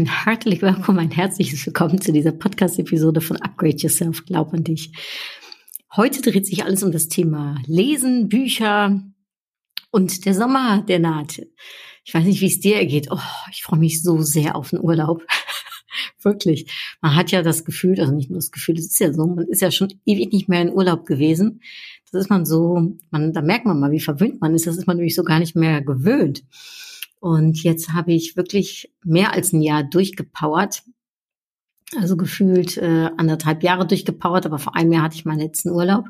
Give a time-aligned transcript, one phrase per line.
[0.00, 4.92] Ein herzlich willkommen, ein herzliches Willkommen zu dieser Podcast-Episode von Upgrade Yourself, Glaub an dich.
[5.94, 8.98] Heute dreht sich alles um das Thema Lesen, Bücher
[9.90, 11.42] und der Sommer, der naht.
[12.02, 13.08] Ich weiß nicht, wie es dir ergeht.
[13.10, 13.18] Oh,
[13.52, 15.22] ich freue mich so sehr auf den Urlaub.
[16.22, 16.72] Wirklich.
[17.02, 19.48] Man hat ja das Gefühl, also nicht nur das Gefühl, es ist ja so, man
[19.48, 21.60] ist ja schon ewig nicht mehr in Urlaub gewesen.
[22.10, 24.66] Das ist man so, man, da merkt man mal, wie verwöhnt man ist.
[24.66, 26.42] Das ist man nämlich so gar nicht mehr gewöhnt.
[27.20, 30.82] Und jetzt habe ich wirklich mehr als ein Jahr durchgepowert.
[31.96, 36.06] Also gefühlt äh, anderthalb Jahre durchgepowert, aber vor einem Jahr hatte ich meinen letzten Urlaub.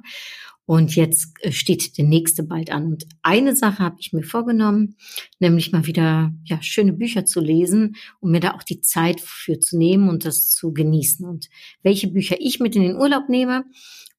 [0.67, 2.87] Und jetzt äh, steht der nächste bald an.
[2.87, 4.97] Und eine Sache habe ich mir vorgenommen,
[5.41, 9.59] nämlich mal wieder ja, schöne Bücher zu lesen, um mir da auch die Zeit für
[9.59, 11.27] zu nehmen und das zu genießen.
[11.27, 11.49] Und
[11.83, 13.65] welche Bücher ich mit in den Urlaub nehme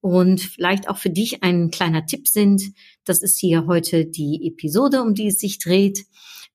[0.02, 2.74] und vielleicht auch für dich ein kleiner Tipp sind,
[3.06, 6.06] das ist hier heute die Episode, um die es sich dreht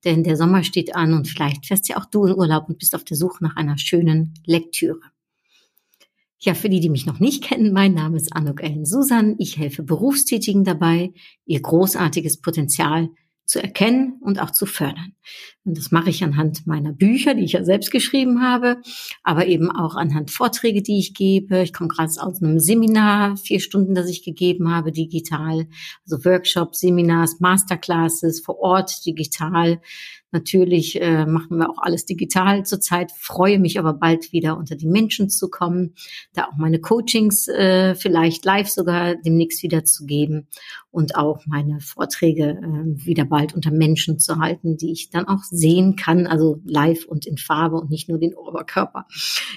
[0.05, 2.95] denn der Sommer steht an und vielleicht fährst ja auch du in Urlaub und bist
[2.95, 5.01] auf der Suche nach einer schönen Lektüre.
[6.39, 9.37] Ja, für die, die mich noch nicht kennen, mein Name ist Anuk Ellen Susan.
[9.39, 11.13] Ich helfe Berufstätigen dabei,
[11.47, 13.09] ihr großartiges Potenzial
[13.47, 15.13] zu erkennen und auch zu fördern.
[15.65, 18.81] Und das mache ich anhand meiner Bücher, die ich ja selbst geschrieben habe,
[19.23, 21.63] aber eben auch anhand Vorträge, die ich gebe.
[21.63, 25.69] Ich komme gerade aus einem Seminar, vier Stunden, das ich gegeben habe, digital,
[26.05, 29.81] also Workshops, Seminars, Masterclasses vor Ort, digital.
[30.37, 34.87] Natürlich äh, machen wir auch alles digital zurzeit, freue mich aber bald wieder unter die
[34.87, 35.95] Menschen zu kommen,
[36.35, 40.47] da auch meine Coachings äh, vielleicht live sogar demnächst wieder zu geben
[40.91, 45.43] und auch meine Vorträge äh, wieder bald unter Menschen zu halten, die ich dann auch
[45.43, 49.07] sehen kann, also live und in Farbe und nicht nur den Oberkörper.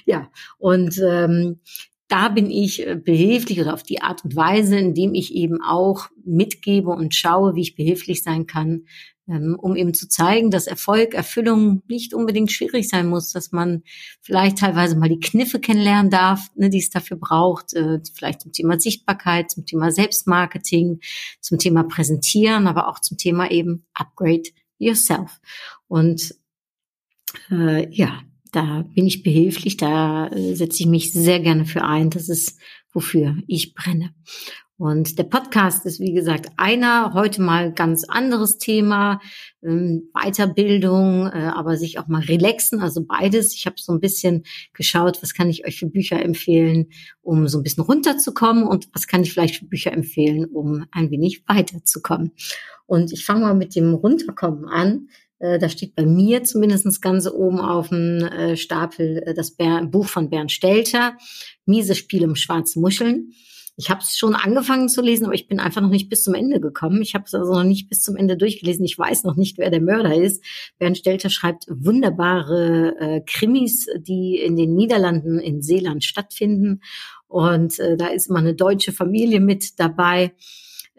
[0.06, 0.30] Ja,
[0.60, 1.60] und ähm,
[2.08, 6.08] da bin ich äh, behilflich oder auf die Art und Weise, indem ich eben auch
[6.24, 8.86] mitgebe und schaue, wie ich behilflich sein kann,
[9.30, 13.84] um eben zu zeigen, dass Erfolg, Erfüllung nicht unbedingt schwierig sein muss, dass man
[14.22, 18.52] vielleicht teilweise mal die Kniffe kennenlernen darf, ne, die es dafür braucht, äh, vielleicht zum
[18.52, 21.00] Thema Sichtbarkeit, zum Thema Selbstmarketing,
[21.42, 25.40] zum Thema Präsentieren, aber auch zum Thema eben Upgrade Yourself.
[25.88, 26.36] Und
[27.52, 32.10] äh, ja, da bin ich behilflich, da äh, setze ich mich sehr gerne für ein.
[32.10, 32.60] Das ist,
[32.92, 34.14] wofür ich brenne.
[34.80, 39.20] Und der Podcast ist, wie gesagt, einer, heute mal ganz anderes Thema,
[39.62, 43.54] ähm, Weiterbildung, äh, aber sich auch mal relaxen, also beides.
[43.54, 46.92] Ich habe so ein bisschen geschaut, was kann ich euch für Bücher empfehlen,
[47.22, 51.12] um so ein bisschen runterzukommen und was kann ich vielleicht für Bücher empfehlen, um ein
[51.12, 52.32] wenig weiterzukommen.
[52.86, 55.10] Und ich fange mal mit dem Runterkommen an.
[55.40, 59.58] Äh, da steht bei mir zumindest ganz oben auf dem äh, Stapel das
[59.92, 61.18] Buch von Bernd Stelter,
[61.66, 63.34] Miese Spiel um schwarze Muscheln.
[63.80, 66.34] Ich habe es schon angefangen zu lesen, aber ich bin einfach noch nicht bis zum
[66.34, 67.02] Ende gekommen.
[67.02, 68.84] Ich habe es also noch nicht bis zum Ende durchgelesen.
[68.84, 70.44] Ich weiß noch nicht, wer der Mörder ist.
[70.80, 76.82] Bernd Stelter schreibt wunderbare äh, Krimis, die in den Niederlanden, in Seeland stattfinden.
[77.30, 80.34] Und äh, da ist immer eine deutsche Familie mit dabei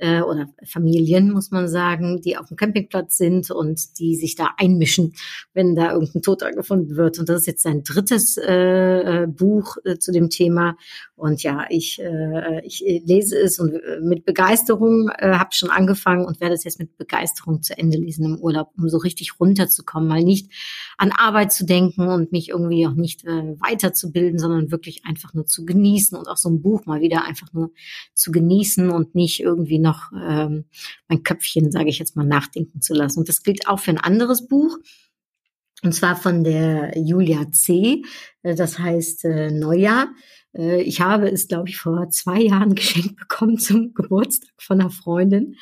[0.01, 4.51] äh, oder Familien, muss man sagen, die auf dem Campingplatz sind und die sich da
[4.57, 5.15] einmischen,
[5.53, 7.19] wenn da irgendein Toter gefunden wird.
[7.19, 10.77] Und das ist jetzt sein drittes äh, äh Buch äh, zu dem Thema.
[11.21, 16.25] Und ja, ich, äh, ich lese es und äh, mit Begeisterung äh, habe schon angefangen
[16.25, 20.09] und werde es jetzt mit Begeisterung zu Ende lesen im Urlaub, um so richtig runterzukommen,
[20.09, 20.51] mal nicht
[20.97, 25.45] an Arbeit zu denken und mich irgendwie auch nicht äh, weiterzubilden, sondern wirklich einfach nur
[25.45, 27.71] zu genießen und auch so ein Buch mal wieder einfach nur
[28.15, 30.65] zu genießen und nicht irgendwie noch ähm,
[31.07, 33.19] mein Köpfchen, sage ich jetzt mal, nachdenken zu lassen.
[33.19, 34.79] Und das gilt auch für ein anderes Buch.
[35.83, 38.05] Und zwar von der Julia C.
[38.43, 40.09] Äh, das heißt äh, Neujahr.
[40.57, 44.91] Äh, ich habe es, glaube ich, vor zwei Jahren geschenkt bekommen zum Geburtstag von einer
[44.91, 45.57] Freundin.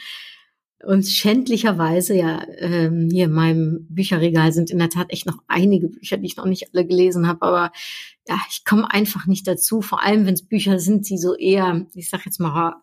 [0.85, 5.89] Und schändlicherweise, ja, ähm, hier in meinem Bücherregal sind in der Tat echt noch einige
[5.89, 7.73] Bücher, die ich noch nicht alle gelesen habe, aber
[8.29, 11.87] ja, ich komme einfach nicht dazu, vor allem wenn es Bücher sind, die so eher,
[11.95, 12.75] ich sag jetzt mal,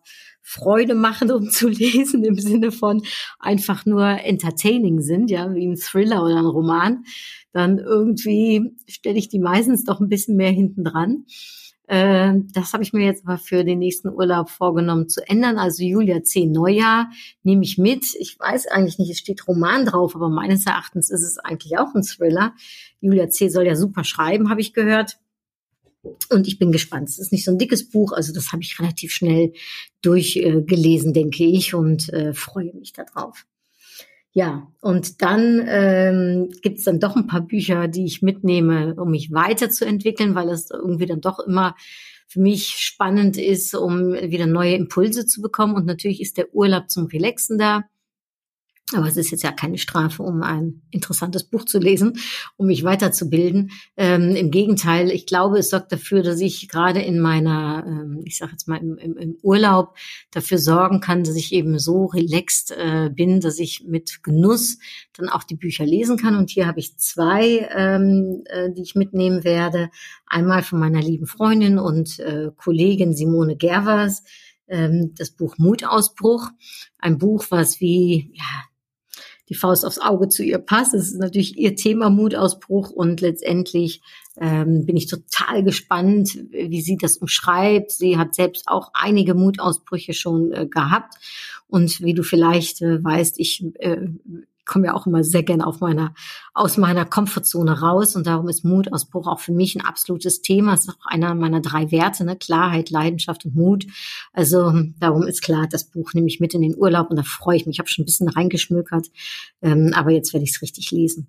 [0.42, 3.02] Freude machen, um zu lesen, im Sinne von
[3.38, 7.04] einfach nur entertaining sind, ja, wie ein Thriller oder ein Roman,
[7.52, 11.24] dann irgendwie stelle ich die meistens doch ein bisschen mehr hinten dran.
[11.86, 15.58] Äh, das habe ich mir jetzt aber für den nächsten Urlaub vorgenommen zu ändern.
[15.58, 16.46] Also Julia C.
[16.46, 17.10] Neujahr
[17.42, 18.14] nehme ich mit.
[18.18, 21.94] Ich weiß eigentlich nicht, es steht Roman drauf, aber meines Erachtens ist es eigentlich auch
[21.94, 22.54] ein Thriller.
[23.00, 23.48] Julia C.
[23.48, 25.18] soll ja super schreiben, habe ich gehört.
[26.30, 27.08] Und ich bin gespannt.
[27.08, 29.52] Es ist nicht so ein dickes Buch, also das habe ich relativ schnell
[30.02, 33.44] durchgelesen, äh, denke ich, und äh, freue mich darauf.
[34.36, 39.10] Ja, und dann ähm, gibt es dann doch ein paar Bücher, die ich mitnehme, um
[39.10, 41.74] mich weiterzuentwickeln, weil es irgendwie dann doch immer
[42.28, 45.74] für mich spannend ist, um wieder neue Impulse zu bekommen.
[45.74, 47.84] Und natürlich ist der Urlaub zum Relaxen da.
[48.94, 52.20] Aber es ist jetzt ja keine Strafe, um ein interessantes Buch zu lesen,
[52.56, 53.72] um mich weiterzubilden.
[53.96, 58.38] Ähm, Im Gegenteil, ich glaube, es sorgt dafür, dass ich gerade in meiner, ähm, ich
[58.38, 59.96] sage jetzt mal im, im, im, Urlaub
[60.30, 64.78] dafür sorgen kann, dass ich eben so relaxed äh, bin, dass ich mit Genuss
[65.14, 66.36] dann auch die Bücher lesen kann.
[66.36, 69.90] Und hier habe ich zwei, ähm, äh, die ich mitnehmen werde.
[70.28, 74.22] Einmal von meiner lieben Freundin und äh, Kollegin Simone Gervers
[74.68, 76.50] ähm, das Buch Mutausbruch.
[76.98, 78.64] Ein Buch, was wie ja,
[79.48, 80.94] die Faust aufs Auge zu ihr passt.
[80.94, 84.02] Es ist natürlich ihr Thema Mutausbruch und letztendlich
[84.38, 87.90] ähm, bin ich total gespannt, wie sie das umschreibt.
[87.92, 91.14] Sie hat selbst auch einige Mutausbrüche schon äh, gehabt
[91.68, 94.08] und wie du vielleicht äh, weißt, ich äh,
[94.66, 96.12] komme ja auch immer sehr gerne auf meiner,
[96.52, 100.74] aus meiner Komfortzone raus und darum ist Mutausbruch auch für mich ein absolutes Thema.
[100.74, 102.36] Es ist auch einer meiner drei Werte, ne?
[102.36, 103.86] Klarheit, Leidenschaft und Mut.
[104.32, 107.56] Also darum ist klar, das Buch nehme ich mit in den Urlaub und da freue
[107.56, 107.76] ich mich.
[107.76, 109.06] Ich habe schon ein bisschen reingeschmökert,
[109.62, 111.28] ähm, aber jetzt werde ich es richtig lesen.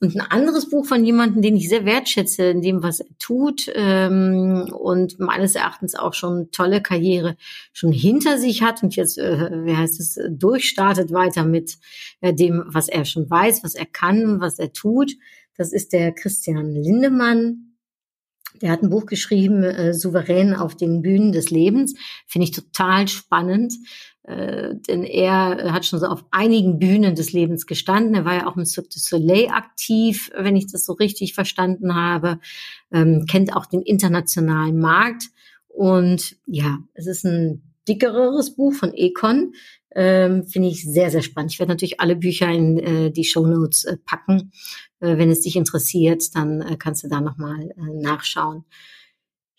[0.00, 3.70] Und ein anderes Buch von jemandem, den ich sehr wertschätze in dem, was er tut
[3.74, 7.36] ähm, und meines Erachtens auch schon tolle Karriere
[7.72, 11.76] schon hinter sich hat und jetzt, äh, wie heißt es, durchstartet weiter mit
[12.20, 15.12] äh, dem, was er schon weiß, was er kann, was er tut.
[15.56, 17.76] Das ist der Christian Lindemann.
[18.62, 21.94] Der hat ein Buch geschrieben, äh, Souverän auf den Bühnen des Lebens.
[22.26, 23.74] Finde ich total spannend,
[24.24, 28.14] äh, denn er hat schon so auf einigen Bühnen des Lebens gestanden.
[28.14, 31.94] Er war ja auch im Cirque du Soleil aktiv, wenn ich das so richtig verstanden
[31.94, 32.40] habe,
[32.92, 35.24] ähm, kennt auch den internationalen Markt.
[35.68, 39.54] Und ja, es ist ein dickeres Buch von Econ,
[39.94, 41.52] ähm, finde ich sehr, sehr spannend.
[41.52, 44.52] Ich werde natürlich alle Bücher in äh, die Show Notes äh, packen.
[45.00, 48.64] Äh, wenn es dich interessiert, dann äh, kannst du da nochmal äh, nachschauen.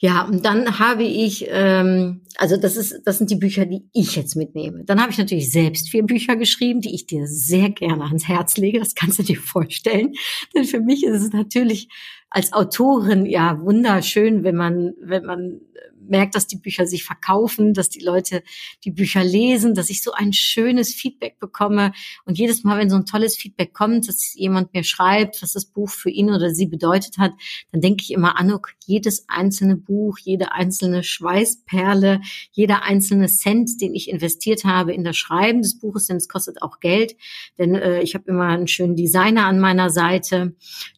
[0.03, 4.15] Ja, und dann habe ich, ähm, also das ist, das sind die Bücher, die ich
[4.15, 4.83] jetzt mitnehme.
[4.83, 8.57] Dann habe ich natürlich selbst vier Bücher geschrieben, die ich dir sehr gerne ans Herz
[8.57, 8.79] lege.
[8.79, 10.13] Das kannst du dir vorstellen.
[10.55, 11.87] Denn für mich ist es natürlich
[12.31, 15.61] als Autorin ja wunderschön, wenn man, wenn man
[16.07, 18.43] merkt, dass die Bücher sich verkaufen, dass die Leute
[18.83, 21.93] die Bücher lesen, dass ich so ein schönes Feedback bekomme.
[22.25, 25.65] Und jedes Mal, wenn so ein tolles Feedback kommt, dass jemand mir schreibt, was das
[25.65, 27.33] Buch für ihn oder sie bedeutet hat,
[27.71, 32.21] dann denke ich immer, Anuk, jedes einzelne Buch, jede einzelne Schweißperle,
[32.51, 36.61] jeder einzelne Cent, den ich investiert habe in das Schreiben des Buches, denn es kostet
[36.61, 37.15] auch Geld,
[37.57, 40.55] denn äh, ich habe immer einen schönen Designer an meiner Seite,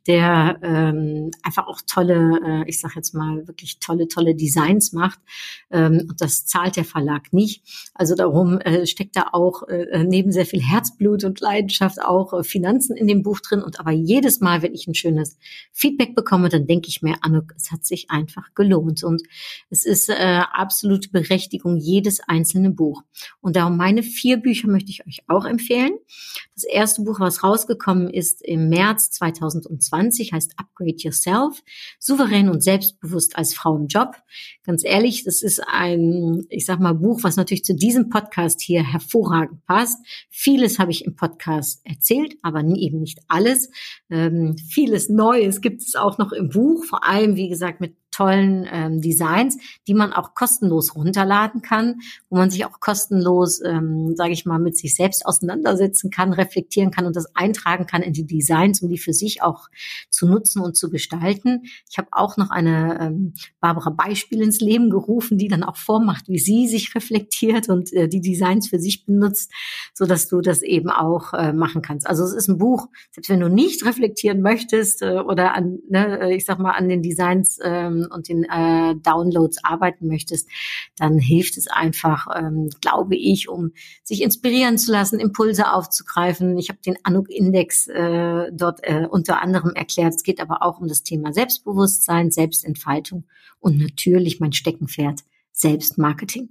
[0.07, 5.19] der ähm, einfach auch tolle, äh, ich sage jetzt mal wirklich tolle, tolle Designs macht.
[5.71, 7.63] Ähm, und das zahlt der Verlag nicht.
[7.93, 12.43] Also darum äh, steckt da auch äh, neben sehr viel Herzblut und Leidenschaft auch äh,
[12.43, 13.61] Finanzen in dem Buch drin.
[13.61, 15.37] Und aber jedes Mal, wenn ich ein schönes
[15.71, 19.03] Feedback bekomme, dann denke ich mir, Anuk, es hat sich einfach gelohnt.
[19.03, 19.23] Und
[19.69, 23.03] es ist äh, absolute Berechtigung jedes einzelne Buch.
[23.41, 25.91] Und darum meine vier Bücher möchte ich euch auch empfehlen.
[26.55, 31.61] Das erste Buch, was rausgekommen ist im März 2020, heißt Upgrade Yourself.
[31.99, 34.15] Souverän und selbstbewusst als Frau im Job.
[34.63, 38.83] Ganz ehrlich, das ist ein, ich sag mal, Buch, was natürlich zu diesem Podcast hier
[38.83, 39.97] hervorragend passt.
[40.29, 43.69] Vieles habe ich im Podcast erzählt, aber eben nicht alles.
[44.09, 48.67] Ähm, vieles Neues gibt es auch noch im Buch, vor allem, wie gesagt, mit tollen
[48.71, 54.31] ähm, Designs, die man auch kostenlos runterladen kann, wo man sich auch kostenlos, ähm, sage
[54.31, 58.25] ich mal, mit sich selbst auseinandersetzen kann, reflektieren kann und das eintragen kann in die
[58.25, 59.67] Designs, um die für sich auch
[60.09, 61.63] zu nutzen und zu gestalten.
[61.89, 66.27] Ich habe auch noch eine ähm, Barbara Beispiel ins Leben gerufen, die dann auch vormacht,
[66.27, 69.51] wie sie sich reflektiert und äh, die Designs für sich benutzt,
[69.93, 72.07] so dass du das eben auch äh, machen kannst.
[72.07, 76.19] Also es ist ein Buch, selbst wenn du nicht reflektieren möchtest äh, oder an, ne,
[76.19, 80.49] äh, ich sag mal, an den Designs ähm, und den äh, Downloads arbeiten möchtest,
[80.97, 83.71] dann hilft es einfach, ähm, glaube ich, um
[84.03, 86.57] sich inspirieren zu lassen, Impulse aufzugreifen.
[86.57, 90.15] Ich habe den Anuk-Index äh, dort äh, unter anderem erklärt.
[90.15, 93.25] Es geht aber auch um das Thema Selbstbewusstsein, Selbstentfaltung
[93.59, 96.49] und natürlich mein Steckenpferd, Selbstmarketing.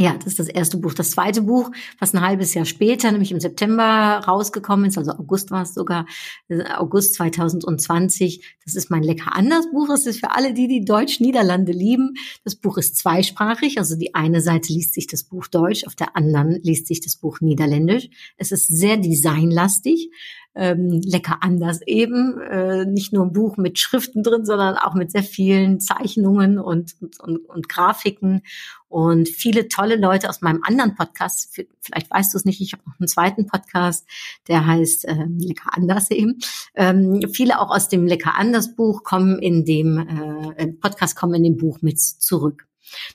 [0.00, 0.92] Ja, das ist das erste Buch.
[0.92, 1.70] Das zweite Buch,
[2.00, 6.06] was ein halbes Jahr später, nämlich im September rausgekommen ist, also August war es sogar,
[6.48, 9.86] äh, August 2020, das ist mein Lecker anders Buch.
[9.86, 12.14] Das ist für alle, die die Deutsch-Niederlande lieben.
[12.42, 16.16] Das Buch ist zweisprachig, also die eine Seite liest sich das Buch Deutsch, auf der
[16.16, 18.08] anderen liest sich das Buch Niederländisch.
[18.36, 20.10] Es ist sehr designlastig
[20.54, 22.40] ähm, lecker anders eben.
[22.40, 26.94] Äh, nicht nur ein Buch mit Schriften drin, sondern auch mit sehr vielen Zeichnungen und,
[27.00, 28.42] und, und, und Grafiken.
[28.88, 32.84] Und viele tolle Leute aus meinem anderen Podcast, vielleicht weißt du es nicht, ich habe
[32.86, 34.06] noch einen zweiten Podcast,
[34.46, 36.38] der heißt ähm, Lecker anders eben.
[36.76, 39.98] Ähm, viele auch aus dem Lecker anders Buch kommen in dem
[40.56, 42.68] äh, Podcast kommen in dem Buch mit zurück.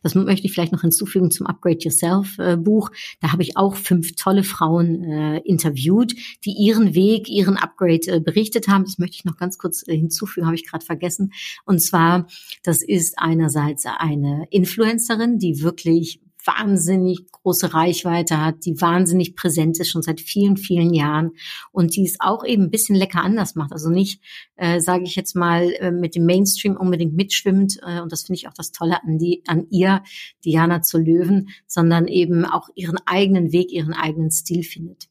[0.04, 2.92] Das möchte ich vielleicht noch hinzufügen zum Upgrade Yourself äh, Buch.
[3.22, 6.14] Da habe ich auch fünf tolle Frauen äh, interviewt,
[6.46, 8.84] die ihren Weg, ihren Upgrade äh, berichtet haben.
[8.84, 11.34] Das möchte ich noch ganz kurz äh, hinzufügen, habe ich gerade vergessen.
[11.66, 12.28] Und zwar,
[12.64, 19.90] das ist einerseits eine Influencerin, die wirklich wahnsinnig große Reichweite hat, die wahnsinnig präsent ist
[19.90, 21.32] schon seit vielen, vielen Jahren
[21.72, 23.72] und die es auch eben ein bisschen lecker anders macht.
[23.72, 24.22] Also nicht,
[24.56, 28.38] äh, sage ich jetzt mal, äh, mit dem Mainstream unbedingt mitschwimmt äh, und das finde
[28.38, 30.04] ich auch das Tolle an, die, an ihr,
[30.44, 35.10] Diana zur Löwen, sondern eben auch ihren eigenen Weg, ihren eigenen Stil findet.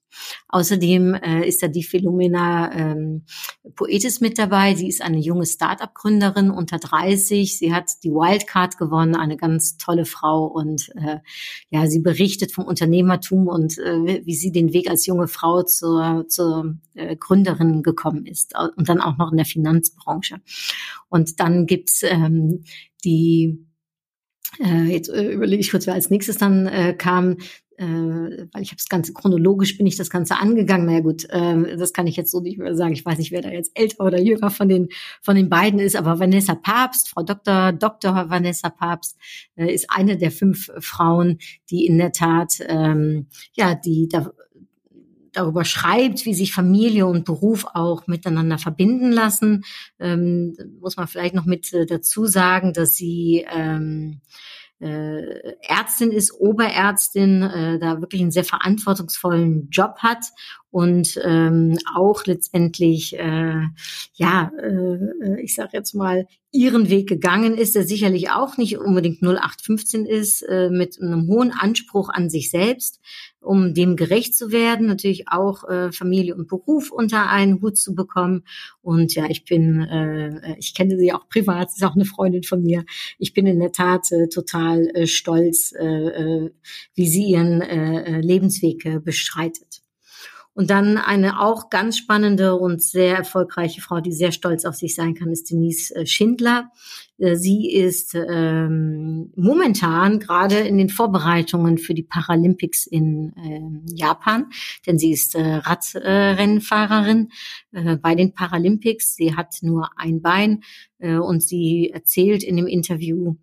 [0.48, 3.24] Außerdem äh, ist da die Philomena ähm,
[3.74, 4.74] Poetis mit dabei.
[4.74, 7.58] Sie ist eine junge Start-up-Gründerin unter 30.
[7.58, 11.18] Sie hat die Wildcard gewonnen, eine ganz tolle Frau und äh,
[11.70, 16.26] ja, sie berichtet vom Unternehmertum und äh, wie sie den Weg als junge Frau zur,
[16.28, 20.40] zur äh, Gründerin gekommen ist und dann auch noch in der Finanzbranche.
[21.08, 22.64] Und dann gibt's ähm,
[23.04, 23.64] die
[24.60, 27.36] äh, jetzt äh, überlege ich kurz, wer als nächstes dann äh, kam,
[27.78, 27.84] äh,
[28.52, 30.86] weil ich habe das Ganze chronologisch bin ich das Ganze angegangen.
[30.86, 32.92] Naja gut, äh, das kann ich jetzt so nicht mehr sagen.
[32.92, 34.88] Ich weiß nicht, wer da jetzt älter oder jünger von den
[35.22, 37.72] von den beiden ist, aber Vanessa Papst, Frau Dr.
[37.72, 38.28] Dr.
[38.28, 39.16] Vanessa Papst,
[39.54, 41.38] äh, ist eine der fünf Frauen,
[41.70, 44.32] die in der Tat ähm, ja die da
[45.32, 49.64] darüber schreibt, wie sich Familie und Beruf auch miteinander verbinden lassen.
[50.00, 54.20] Ähm, muss man vielleicht noch mit äh, dazu sagen, dass sie ähm,
[54.80, 60.24] äh, Ärztin ist, Oberärztin, äh, da wirklich einen sehr verantwortungsvollen Job hat
[60.70, 63.62] und ähm, auch letztendlich, äh,
[64.14, 69.22] ja, äh, ich sage jetzt mal, ihren Weg gegangen ist, der sicherlich auch nicht unbedingt
[69.22, 73.00] 0815 ist, äh, mit einem hohen Anspruch an sich selbst,
[73.40, 77.94] um dem gerecht zu werden, natürlich auch äh, Familie und Beruf unter einen Hut zu
[77.94, 78.44] bekommen.
[78.82, 82.62] Und ja, ich bin, äh, ich kenne sie auch privat, ist auch eine Freundin von
[82.62, 82.84] mir.
[83.18, 86.50] Ich bin in der Tat äh, total äh, stolz, äh, äh
[86.94, 89.82] wie sie ihren äh, äh, Lebensweg äh, bestreitet.
[90.58, 94.96] Und dann eine auch ganz spannende und sehr erfolgreiche Frau, die sehr stolz auf sich
[94.96, 96.72] sein kann, ist Denise äh, Schindler.
[97.16, 104.46] Äh, sie ist ähm, momentan gerade in den Vorbereitungen für die Paralympics in ähm, Japan,
[104.84, 107.28] denn sie ist äh, Radrennfahrerin
[107.70, 109.14] äh, bei den Paralympics.
[109.14, 110.64] Sie hat nur ein Bein
[110.98, 113.36] äh, und sie erzählt in dem Interview,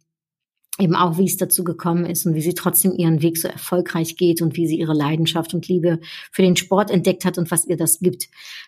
[0.77, 4.17] eben auch, wie es dazu gekommen ist und wie sie trotzdem ihren Weg so erfolgreich
[4.17, 5.99] geht und wie sie ihre Leidenschaft und Liebe
[6.31, 8.27] für den Sport entdeckt hat und was ihr das gibt.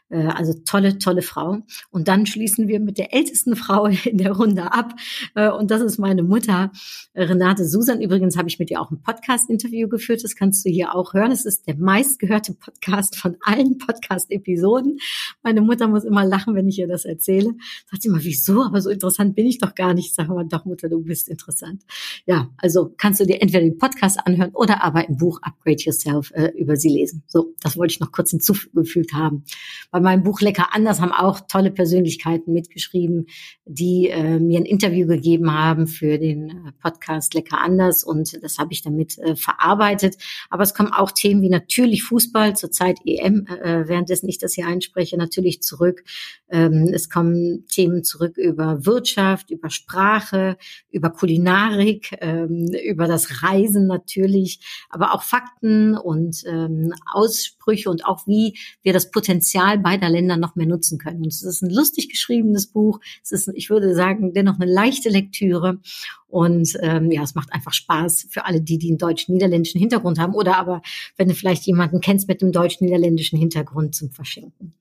[0.10, 1.60] Äh, also tolle, tolle Frau.
[1.92, 4.94] Und dann schließen wir mit der ältesten Frau in der Runde ab.
[5.36, 6.72] Äh, und das ist meine Mutter,
[7.14, 8.02] Renate Susan.
[8.02, 10.24] Übrigens habe ich mit ihr auch ein Podcast-Interview geführt.
[10.24, 11.32] Das kannst du hier auch hören.
[11.32, 15.00] Es ist der meistgehörte Podcast von allen Podcast-Episoden.
[15.44, 17.56] Meine Mutter muss immer lachen, wenn ich ihr das erzähle.
[17.92, 18.64] Sagt sie immer, wieso?
[18.64, 20.08] Aber so interessant bin ich doch gar nicht.
[20.08, 21.84] Ich sage aber doch, Mutter, du bist interessant
[22.26, 26.32] ja, also kannst du dir entweder den Podcast anhören oder aber im Buch Upgrade Yourself
[26.32, 27.24] äh, über sie lesen.
[27.28, 29.44] So, das wollte ich noch kurz hinzugefügt haben.
[29.92, 33.28] Bei meinem Buch Lecker anders haben auch tolle Persönlichkeiten mitgeschrieben,
[33.66, 38.58] die äh, mir ein Interview gegeben haben für den äh, Podcast Lecker anders und das
[38.58, 40.18] habe ich damit äh, verarbeitet.
[40.50, 44.68] Aber es kommen auch Themen wie natürlich Fußball, zurzeit EM, äh, währenddessen ich das hier
[44.68, 46.04] einspreche, natürlich zurück.
[46.50, 50.58] Ähm, es kommen Themen zurück über Wirtschaft, über Sprache,
[50.90, 58.06] über Kulinarik Rhetorik, ähm, über das Reisen natürlich, aber auch Fakten und ähm, Aussprüche und
[58.06, 61.22] auch wie wir das Potenzial beider Länder noch mehr nutzen können.
[61.22, 63.00] Und es ist ein lustig geschriebenes Buch.
[63.24, 65.80] Es ist, ich würde sagen, dennoch eine leichte Lektüre.
[66.28, 70.34] Und ähm, ja, es macht einfach Spaß für alle die, die einen deutsch-niederländischen Hintergrund haben
[70.34, 70.82] oder aber,
[71.16, 74.74] wenn du vielleicht jemanden kennst mit einem deutsch-niederländischen Hintergrund zum Verschenken.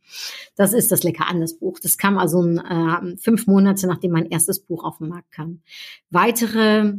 [0.56, 1.78] Das ist das Lecker anders Buch.
[1.80, 5.60] Das kam also äh, fünf Monate, nachdem mein erstes Buch auf den Markt kam.
[6.10, 6.94] Weitere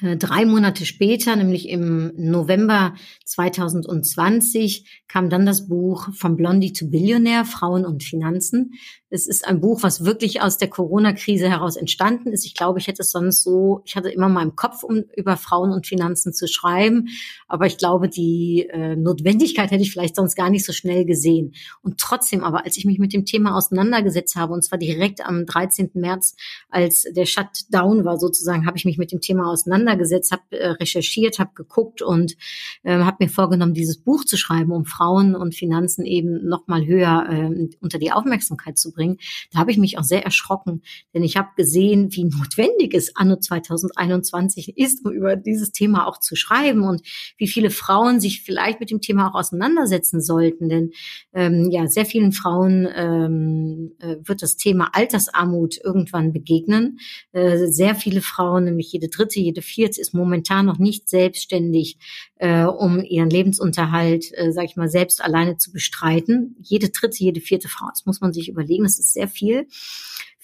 [0.00, 2.94] drei Monate später, nämlich im November
[3.24, 8.72] 2020, kam dann das Buch Von Blondie to Billionär, Frauen und Finanzen.
[9.10, 12.46] Es ist ein Buch, was wirklich aus der Corona-Krise heraus entstanden ist.
[12.46, 15.36] Ich glaube, ich hätte es sonst so, ich hatte immer mal im Kopf, um über
[15.36, 17.08] Frauen und Finanzen zu schreiben,
[17.46, 21.52] aber ich glaube, die äh, Notwendigkeit hätte ich vielleicht sonst gar nicht so schnell gesehen.
[21.82, 25.44] Und trotzdem aber, als ich mich mit dem Thema auseinandergesetzt habe, und zwar direkt am
[25.44, 25.90] 13.
[25.92, 26.34] März,
[26.70, 31.38] als der Shutdown war sozusagen, habe ich mich mit dem Thema auseinandergesetzt, habe äh, recherchiert,
[31.38, 32.34] habe geguckt und
[32.82, 36.86] äh, habe mir vorgenommen, dieses Buch zu schreiben, um Frauen und Finanzen eben noch mal
[36.86, 39.18] höher äh, unter die Aufmerksamkeit zu bringen bringen.
[39.52, 40.82] Da habe ich mich auch sehr erschrocken,
[41.14, 46.18] denn ich habe gesehen, wie notwendig es anno 2021 ist, um über dieses Thema auch
[46.18, 47.02] zu schreiben und
[47.36, 50.68] wie viele Frauen sich vielleicht mit dem Thema auch auseinandersetzen sollten.
[50.68, 50.92] Denn
[51.32, 56.98] ähm, ja, sehr vielen Frauen ähm, äh, wird das Thema Altersarmut irgendwann begegnen.
[57.32, 61.98] Äh, sehr viele Frauen, nämlich jede dritte, jede vierte, ist momentan noch nicht selbstständig,
[62.36, 66.56] äh, um ihren Lebensunterhalt, äh, sage ich mal, selbst alleine zu bestreiten.
[66.62, 69.66] Jede dritte, jede vierte Frau, das muss man sich überlegen das ist sehr viel.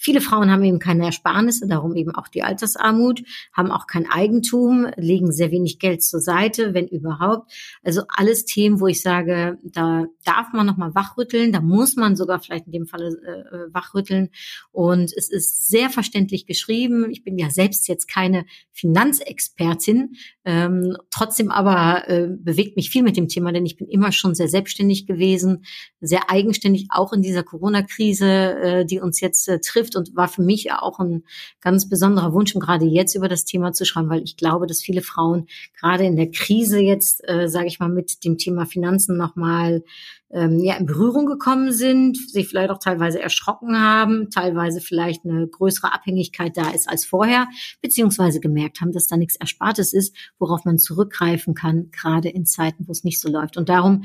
[0.01, 4.87] Viele Frauen haben eben keine Ersparnisse, darum eben auch die Altersarmut, haben auch kein Eigentum,
[4.95, 7.51] legen sehr wenig Geld zur Seite, wenn überhaupt.
[7.83, 12.39] Also alles Themen, wo ich sage, da darf man nochmal wachrütteln, da muss man sogar
[12.39, 14.29] vielleicht in dem Falle äh, wachrütteln.
[14.71, 17.11] Und es ist sehr verständlich geschrieben.
[17.11, 20.15] Ich bin ja selbst jetzt keine Finanzexpertin,
[20.51, 24.33] ähm, trotzdem aber äh, bewegt mich viel mit dem Thema, denn ich bin immer schon
[24.33, 25.63] sehr selbstständig gewesen,
[26.01, 30.41] sehr eigenständig, auch in dieser Corona-Krise, äh, die uns jetzt äh, trifft und war für
[30.41, 31.23] mich auch ein
[31.61, 34.81] ganz besonderer Wunsch, um gerade jetzt über das Thema zu schreiben, weil ich glaube, dass
[34.81, 35.45] viele Frauen
[35.79, 39.83] gerade in der Krise jetzt, äh, sage ich mal, mit dem Thema Finanzen nochmal
[40.31, 45.47] ähm, ja, in Berührung gekommen sind, sich vielleicht auch teilweise erschrocken haben, teilweise vielleicht eine
[45.47, 47.47] größere Abhängigkeit da ist als vorher,
[47.81, 52.87] beziehungsweise gemerkt haben, dass da nichts Erspartes ist, worauf man zurückgreifen kann, gerade in Zeiten,
[52.87, 53.57] wo es nicht so läuft.
[53.57, 54.03] Und darum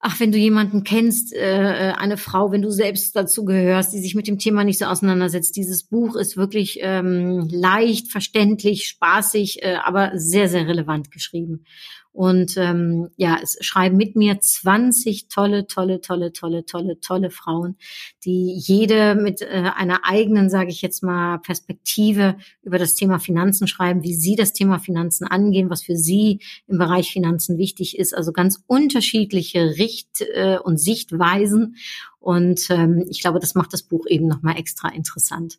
[0.00, 3.98] ach, wenn du jemanden kennst, äh, äh, eine Frau, wenn du selbst dazu gehörst, die
[3.98, 5.56] sich mit dem Thema nicht so auseinandersetzt.
[5.56, 11.64] Dieses Buch ist wirklich ähm, leicht, verständlich, spaßig, äh, aber sehr, sehr relevant geschrieben.
[12.12, 17.76] Und ähm, ja, es schreiben mit mir 20 tolle, tolle, tolle, tolle, tolle, tolle Frauen,
[18.24, 23.68] die jede mit äh, einer eigenen, sage ich jetzt mal, Perspektive über das Thema Finanzen
[23.68, 28.16] schreiben, wie sie das Thema Finanzen angehen, was für sie im Bereich Finanzen wichtig ist.
[28.16, 31.76] Also ganz unterschiedliche Richt- äh, und Sichtweisen.
[32.18, 35.58] Und ähm, ich glaube, das macht das Buch eben nochmal extra interessant.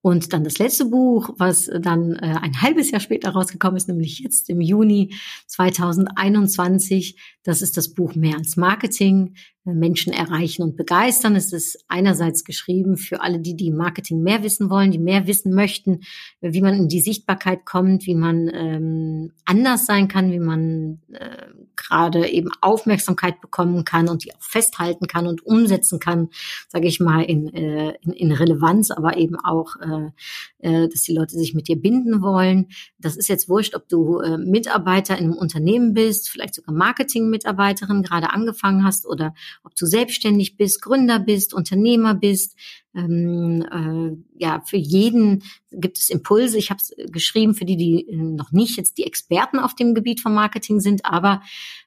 [0.00, 4.20] Und dann das letzte Buch, was dann äh, ein halbes Jahr später rausgekommen ist, nämlich
[4.20, 5.14] jetzt im Juni
[5.46, 9.34] 2021, das ist das Buch Mehr als Marketing.
[9.74, 11.36] Menschen erreichen und begeistern.
[11.36, 15.54] Es ist einerseits geschrieben für alle, die, die Marketing mehr wissen wollen, die mehr wissen
[15.54, 16.00] möchten,
[16.40, 21.46] wie man in die Sichtbarkeit kommt, wie man ähm, anders sein kann, wie man äh,
[21.76, 26.28] gerade eben Aufmerksamkeit bekommen kann und die auch festhalten kann und umsetzen kann,
[26.68, 30.10] sage ich mal, in, äh, in, in Relevanz, aber eben auch, äh,
[30.58, 32.68] äh, dass die Leute sich mit dir binden wollen.
[32.98, 38.02] Das ist jetzt wurscht, ob du äh, Mitarbeiter in einem Unternehmen bist, vielleicht sogar Marketing-Mitarbeiterin
[38.02, 42.56] gerade angefangen hast oder ob du selbstständig bist, Gründer bist, Unternehmer bist,
[42.98, 46.58] ähm, äh, ja, für jeden gibt es Impulse.
[46.58, 50.20] Ich habe es geschrieben für die, die noch nicht jetzt die Experten auf dem Gebiet
[50.20, 51.42] von Marketing sind, aber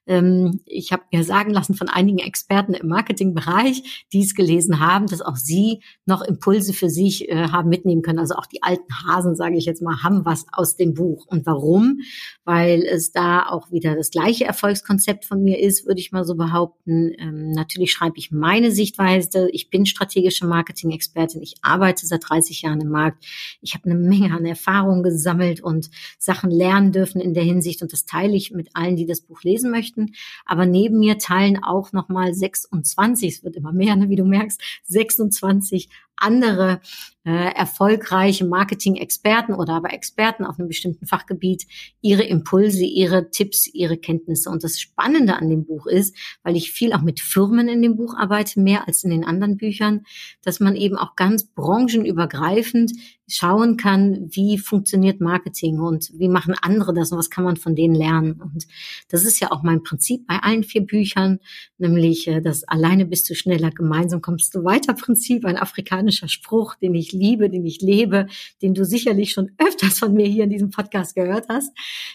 [0.07, 5.07] ähm, ich habe mir sagen lassen von einigen Experten im Marketingbereich, die es gelesen haben,
[5.07, 8.19] dass auch sie noch Impulse für sich äh, haben mitnehmen können.
[8.19, 11.25] Also auch die alten Hasen, sage ich jetzt mal, haben was aus dem Buch.
[11.27, 11.99] Und warum?
[12.43, 16.35] Weil es da auch wieder das gleiche Erfolgskonzept von mir ist, würde ich mal so
[16.35, 17.13] behaupten.
[17.17, 19.49] Ähm, natürlich schreibe ich meine Sichtweise.
[19.51, 21.41] Ich bin strategische Marketing Marketing-Expertin.
[21.41, 23.25] Ich arbeite seit 30 Jahren im Markt.
[23.61, 27.91] Ich habe eine Menge an Erfahrungen gesammelt und Sachen lernen dürfen in der Hinsicht und
[27.91, 30.13] das teile ich mit allen, die das Buch lesen möchten.
[30.45, 34.61] Aber neben mir teilen auch nochmal 26, es wird immer mehr, ne, wie du merkst,
[34.85, 35.89] 26
[36.21, 36.81] andere
[37.23, 41.67] äh, erfolgreiche Marketing-Experten oder aber Experten auf einem bestimmten Fachgebiet
[42.01, 44.49] ihre Impulse, ihre Tipps, ihre Kenntnisse.
[44.49, 47.95] Und das Spannende an dem Buch ist, weil ich viel auch mit Firmen in dem
[47.95, 50.03] Buch arbeite, mehr als in den anderen Büchern,
[50.41, 52.91] dass man eben auch ganz branchenübergreifend
[53.33, 57.75] schauen kann, wie funktioniert Marketing und wie machen andere das und was kann man von
[57.75, 58.33] denen lernen.
[58.41, 58.67] Und
[59.09, 61.39] das ist ja auch mein Prinzip bei allen vier Büchern,
[61.77, 66.75] nämlich äh, das alleine bist du schneller, gemeinsam kommst du weiter Prinzip, ein afrikanischer Spruch,
[66.75, 68.27] den ich liebe, den ich lebe,
[68.61, 71.71] den du sicherlich schon öfters von mir hier in diesem Podcast gehört hast.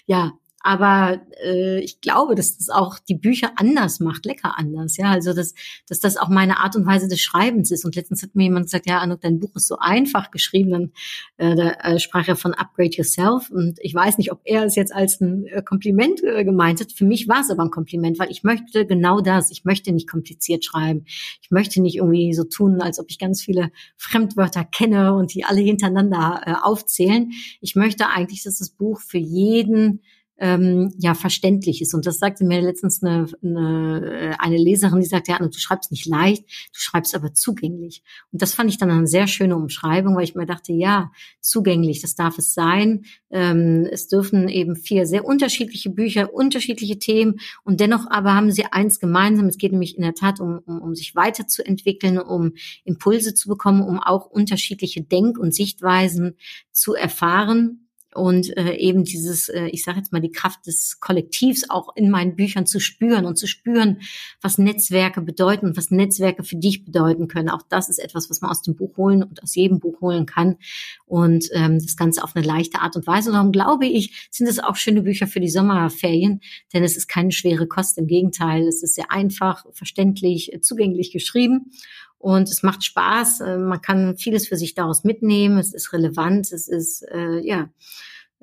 [0.07, 0.33] Ja,
[0.67, 4.97] Aber äh, ich glaube, dass das auch die Bücher anders macht, lecker anders.
[4.97, 5.55] Ja, also dass,
[5.89, 7.85] dass das auch meine Art und Weise des Schreibens ist.
[7.85, 10.73] Und letztens hat mir jemand gesagt, ja, Anuk, dein Buch ist so einfach geschrieben.
[10.73, 10.93] Dann
[11.37, 13.49] äh, da, äh, sprach er von Upgrade Yourself.
[13.49, 16.91] Und ich weiß nicht, ob er es jetzt als ein äh, Kompliment äh, gemeint hat.
[16.91, 19.53] Für mich war es aber ein Kompliment, weil ich möchte genau das.
[19.53, 21.05] Ich möchte nicht kompliziert schreiben.
[21.43, 25.45] Ich möchte nicht irgendwie so tun, als ob ich ganz viele Fremdwörter kenne und die
[25.45, 27.31] alle hintereinander äh, aufzählen.
[27.61, 30.03] Ich möchte eigentlich, dass das Buch für jeden
[30.39, 31.95] ähm, ja verständlich ist.
[31.95, 36.07] Und das sagte mir letztens eine, eine, eine Leserin, die sagte, ja, du schreibst nicht
[36.07, 38.03] leicht, du schreibst aber zugänglich.
[38.33, 42.03] Und das fand ich dann eine sehr schöne Umschreibung, weil ich mir dachte, ja, zugänglich,
[42.03, 43.05] das darf es sein.
[43.31, 48.67] Ähm, es dürfen eben vier sehr unterschiedliche Bücher, unterschiedliche Themen und dennoch aber haben sie
[48.67, 49.47] eins gemeinsam.
[49.47, 52.53] Es geht nämlich in der Tat um, um, um sich weiterzuentwickeln, um
[52.85, 56.37] Impulse zu bekommen, um auch unterschiedliche Denk- und Sichtweisen
[56.73, 57.86] zu erfahren
[58.17, 62.11] und äh, eben dieses, äh, ich sage jetzt mal, die Kraft des Kollektivs auch in
[62.11, 64.01] meinen Büchern zu spüren und zu spüren,
[64.41, 67.49] was Netzwerke bedeuten und was Netzwerke für dich bedeuten können.
[67.49, 70.27] Auch das ist etwas, was man aus dem Buch holen und aus jedem Buch holen
[70.27, 70.57] kann
[71.05, 73.31] und ähm, das Ganze auf eine leichte Art und Weise.
[73.31, 76.41] Und darum glaube ich, sind es auch schöne Bücher für die Sommerferien,
[76.73, 77.99] denn es ist keine schwere Kost.
[77.99, 81.71] Im Gegenteil, es ist sehr einfach, verständlich, äh, zugänglich geschrieben
[82.19, 83.41] und es macht Spaß.
[83.41, 85.59] Äh, man kann vieles für sich daraus mitnehmen.
[85.59, 86.53] Es ist relevant.
[86.53, 87.69] Es ist äh, ja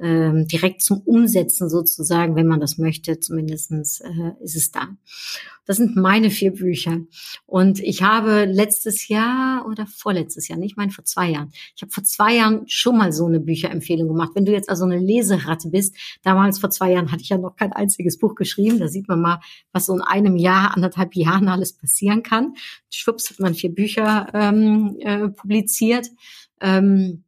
[0.04, 3.20] ähm, direkt zum Umsetzen sozusagen, wenn man das möchte.
[3.20, 4.90] Zumindestens äh, ist es da.
[5.66, 7.00] Das sind meine vier Bücher.
[7.46, 11.92] Und ich habe letztes Jahr oder vorletztes Jahr, nicht meine vor zwei Jahren, ich habe
[11.92, 14.32] vor zwei Jahren schon mal so eine Bücherempfehlung gemacht.
[14.36, 17.56] Wenn du jetzt also eine Leseratte bist, damals vor zwei Jahren hatte ich ja noch
[17.56, 18.80] kein einziges Buch geschrieben.
[18.80, 19.40] Da sieht man mal,
[19.72, 22.56] was so in einem Jahr, anderthalb Jahren alles passieren kann.
[22.90, 26.10] Schwupps hat man vier Bücher ähm, äh, publiziert.
[26.60, 27.23] Ähm,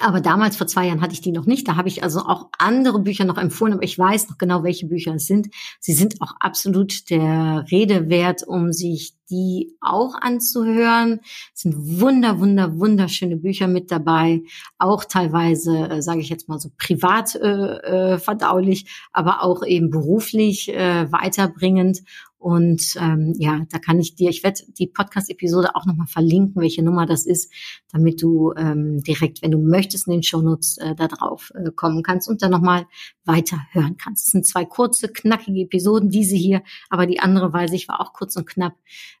[0.00, 1.66] aber damals, vor zwei Jahren, hatte ich die noch nicht.
[1.68, 4.86] Da habe ich also auch andere Bücher noch empfohlen, aber ich weiß noch genau, welche
[4.86, 5.48] Bücher es sind.
[5.80, 11.20] Sie sind auch absolut der Rede wert, um sich die auch anzuhören.
[11.54, 14.42] Es sind wunder, wunder, wunderschöne Bücher mit dabei.
[14.78, 19.90] Auch teilweise, äh, sage ich jetzt mal so, privat äh, äh, verdaulich, aber auch eben
[19.90, 22.02] beruflich äh, weiterbringend.
[22.46, 26.80] Und ähm, ja, da kann ich dir, ich werde die Podcast-Episode auch nochmal verlinken, welche
[26.80, 27.52] Nummer das ist,
[27.90, 32.04] damit du ähm, direkt, wenn du möchtest, in den Shownotes äh, da drauf äh, kommen
[32.04, 32.86] kannst und dann nochmal
[33.24, 34.28] weiter hören kannst.
[34.28, 38.12] Es sind zwei kurze, knackige Episoden, diese hier, aber die andere weiß ich war auch
[38.12, 38.76] kurz und knapp.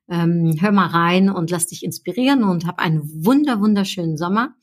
[0.08, 4.54] Ähm, hör mal rein und lass dich inspirieren und hab einen wunder, wunderschönen Sommer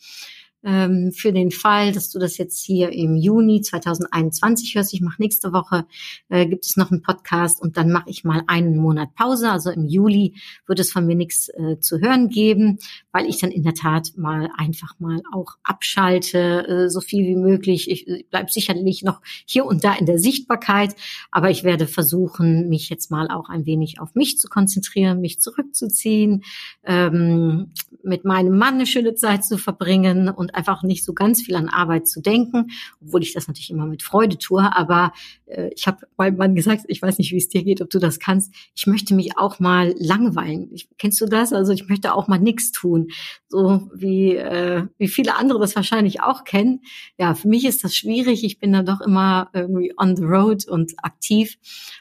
[0.63, 4.93] ähm, für den Fall, dass du das jetzt hier im Juni 2021 hörst.
[4.93, 5.85] Ich mache nächste Woche,
[6.29, 9.51] äh, gibt es noch einen Podcast und dann mache ich mal einen Monat Pause.
[9.51, 12.79] Also im Juli wird es von mir nichts äh, zu hören geben,
[13.11, 17.35] weil ich dann in der Tat mal einfach mal auch abschalte, äh, so viel wie
[17.35, 17.89] möglich.
[17.89, 20.95] Ich, ich bleibe sicherlich noch hier und da in der Sichtbarkeit,
[21.31, 25.39] aber ich werde versuchen, mich jetzt mal auch ein wenig auf mich zu konzentrieren, mich
[25.39, 26.43] zurückzuziehen,
[26.83, 27.71] ähm,
[28.03, 31.69] mit meinem Mann eine schöne Zeit zu verbringen und einfach nicht so ganz viel an
[31.69, 34.75] Arbeit zu denken, obwohl ich das natürlich immer mit Freude tue.
[34.75, 35.13] Aber
[35.45, 37.99] äh, ich habe meinem Mann gesagt, ich weiß nicht, wie es dir geht, ob du
[37.99, 38.53] das kannst.
[38.75, 40.69] Ich möchte mich auch mal langweilen.
[40.71, 41.53] Ich, kennst du das?
[41.53, 43.09] Also ich möchte auch mal nichts tun,
[43.47, 46.81] so wie äh, wie viele andere das wahrscheinlich auch kennen.
[47.17, 48.43] Ja, für mich ist das schwierig.
[48.43, 51.57] Ich bin da doch immer irgendwie on the road und aktiv.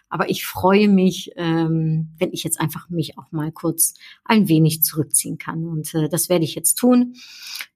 [0.08, 4.82] Aber ich freue mich, ähm, wenn ich jetzt einfach mich auch mal kurz ein wenig
[4.82, 5.66] zurückziehen kann.
[5.66, 7.14] Und äh, das werde ich jetzt tun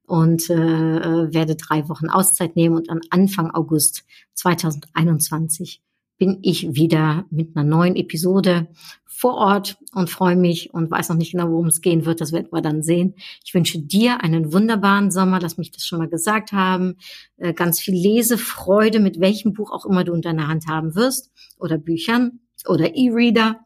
[0.06, 5.82] und äh, äh, werde drei Wochen Auszeit nehmen und an Anfang August 2021
[6.18, 8.68] bin ich wieder mit einer neuen Episode
[9.06, 12.20] vor Ort und freue mich und weiß noch nicht genau, worum es gehen wird.
[12.20, 13.14] Das werden wir dann sehen.
[13.44, 15.40] Ich wünsche dir einen wunderbaren Sommer.
[15.40, 16.96] Lass mich das schon mal gesagt haben.
[17.38, 21.30] Äh, ganz viel Lesefreude, mit welchem Buch auch immer du in deiner Hand haben wirst
[21.58, 23.60] oder Büchern oder E-Reader.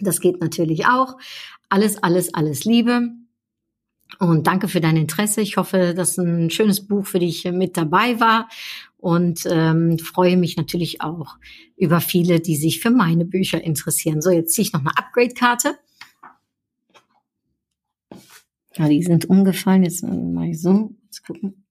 [0.00, 1.16] Das geht natürlich auch.
[1.68, 3.10] Alles, alles, alles Liebe.
[4.18, 5.40] Und danke für dein Interesse.
[5.40, 8.48] Ich hoffe, dass ein schönes Buch für dich mit dabei war
[8.96, 11.36] und ähm, freue mich natürlich auch
[11.76, 14.22] über viele, die sich für meine Bücher interessieren.
[14.22, 15.76] So, jetzt ziehe ich noch eine Upgrade-Karte.
[18.76, 19.84] Ja, die sind umgefallen.
[19.84, 20.94] Jetzt mal so.
[21.04, 21.64] Jetzt gucken.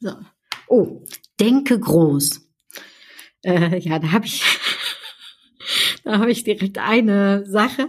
[0.00, 0.12] So.
[0.68, 1.02] Oh,
[1.38, 2.40] denke groß.
[3.44, 4.42] Äh, ja, da habe ich,
[6.04, 7.88] da habe ich direkt eine Sache,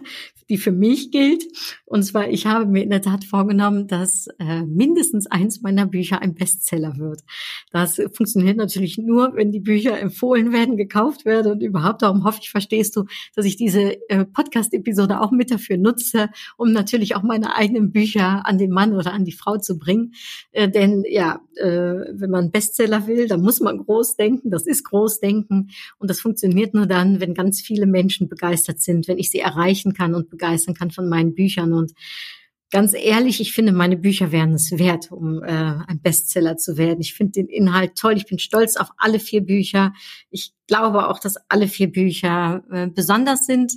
[0.49, 1.43] die für mich gilt.
[1.86, 6.21] Und zwar, ich habe mir in der Tat vorgenommen, dass äh, mindestens eins meiner Bücher
[6.21, 7.21] ein Bestseller wird.
[7.71, 12.01] Das funktioniert natürlich nur, wenn die Bücher empfohlen werden, gekauft werden und überhaupt.
[12.01, 13.05] Darum hoffe ich, verstehst du,
[13.36, 18.45] dass ich diese äh, Podcast-Episode auch mit dafür nutze, um natürlich auch meine eigenen Bücher
[18.45, 20.13] an den Mann oder an die Frau zu bringen.
[20.51, 24.51] Äh, denn ja, äh, wenn man Bestseller will, dann muss man groß denken.
[24.51, 25.69] Das ist Großdenken.
[25.99, 29.93] Und das funktioniert nur dann, wenn ganz viele Menschen begeistert sind, wenn ich sie erreichen
[29.93, 31.73] kann und begeistern kann von meinen Büchern.
[31.73, 31.93] Und
[32.71, 37.02] ganz ehrlich, ich finde, meine Bücher wären es wert, um äh, ein Bestseller zu werden.
[37.02, 38.15] Ich finde den Inhalt toll.
[38.17, 39.93] Ich bin stolz auf alle vier Bücher.
[40.30, 43.73] Ich glaube auch, dass alle vier Bücher äh, besonders sind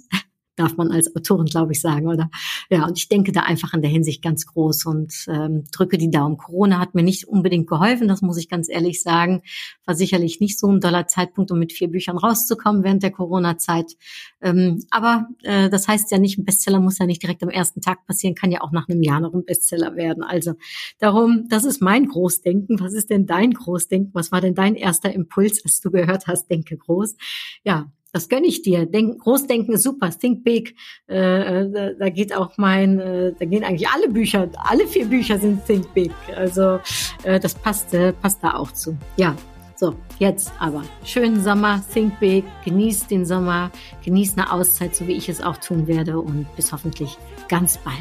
[0.56, 2.30] darf man als Autorin, glaube ich, sagen, oder?
[2.70, 6.10] Ja, und ich denke da einfach in der Hinsicht ganz groß und ähm, drücke die
[6.10, 6.36] Daumen.
[6.36, 9.42] Corona hat mir nicht unbedingt geholfen, das muss ich ganz ehrlich sagen.
[9.86, 13.96] War sicherlich nicht so ein doller Zeitpunkt, um mit vier Büchern rauszukommen während der Corona-Zeit.
[14.42, 17.80] Ähm, aber äh, das heißt ja nicht, ein Bestseller muss ja nicht direkt am ersten
[17.80, 20.22] Tag passieren, kann ja auch nach einem Jahr noch ein Bestseller werden.
[20.22, 20.54] Also
[20.98, 22.80] darum, das ist mein Großdenken.
[22.80, 24.14] Was ist denn dein Großdenken?
[24.14, 27.16] Was war denn dein erster Impuls, als du gehört hast, denke groß?
[27.64, 28.86] Ja, das gönne ich dir.
[28.86, 30.10] Denk, Großdenken ist super.
[30.10, 30.74] Think big.
[31.08, 35.06] Äh, äh, da, da geht auch mein, äh, da gehen eigentlich alle Bücher, alle vier
[35.06, 36.12] Bücher sind Think big.
[36.36, 36.80] Also
[37.24, 38.96] äh, das passt, äh, passt da auch zu.
[39.16, 39.36] Ja.
[39.76, 40.82] So, jetzt aber.
[41.06, 43.70] Schönen Sommer, think big, genießt den Sommer,
[44.04, 47.16] genießt eine Auszeit, so wie ich es auch tun werde und bis hoffentlich
[47.48, 47.96] ganz bald.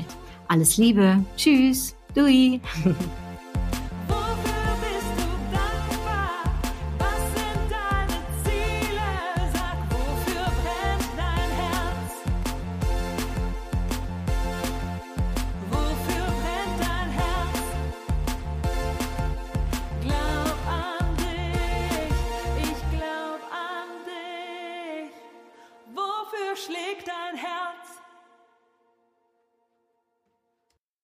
[0.50, 1.24] Alles Liebe.
[1.38, 1.95] Tschüss.
[2.13, 2.60] Dui.